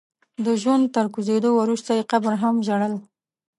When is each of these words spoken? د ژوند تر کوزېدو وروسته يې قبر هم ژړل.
د 0.45 0.47
ژوند 0.61 0.83
تر 0.95 1.05
کوزېدو 1.13 1.49
وروسته 1.59 1.91
يې 1.97 2.03
قبر 2.11 2.33
هم 2.43 2.55
ژړل. 2.67 2.93